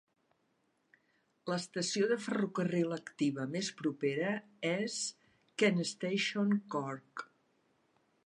L'estació 1.51 2.07
de 2.11 2.17
ferrocarril 2.27 2.95
activa 2.95 3.45
més 3.57 3.69
propera 3.83 4.33
és 4.71 4.97
Kent 5.63 5.79
Station 5.93 6.57
Cork. 6.77 7.27